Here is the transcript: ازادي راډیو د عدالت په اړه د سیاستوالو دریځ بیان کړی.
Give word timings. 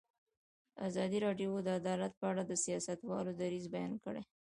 ازادي 0.87 1.17
راډیو 1.25 1.51
د 1.65 1.69
عدالت 1.79 2.13
په 2.19 2.25
اړه 2.31 2.43
د 2.45 2.51
سیاستوالو 2.65 3.31
دریځ 3.41 3.65
بیان 3.73 3.93
کړی. 4.03 4.21